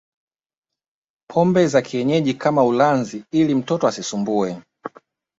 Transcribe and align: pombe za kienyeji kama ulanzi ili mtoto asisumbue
pombe 1.29 1.67
za 1.67 1.81
kienyeji 1.81 2.33
kama 2.33 2.63
ulanzi 2.63 3.23
ili 3.31 3.55
mtoto 3.55 3.87
asisumbue 3.87 4.61